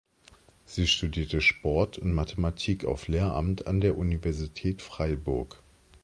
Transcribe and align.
Sie 0.65 0.87
studierte 0.87 1.41
Sport 1.41 1.99
und 1.99 2.13
Mathematik 2.15 2.85
auf 2.85 3.07
Lehramt 3.07 3.67
an 3.67 3.81
der 3.81 3.99
Universität 3.99 4.81
Freiburg. 4.81 5.61